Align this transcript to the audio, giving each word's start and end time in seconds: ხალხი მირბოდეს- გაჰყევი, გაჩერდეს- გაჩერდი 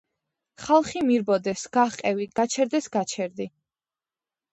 ხალხი 0.67 1.01
მირბოდეს- 1.09 1.65
გაჰყევი, 1.75 2.25
გაჩერდეს- 2.39 2.89
გაჩერდი 2.97 3.47